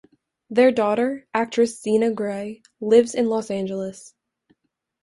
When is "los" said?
3.29-3.51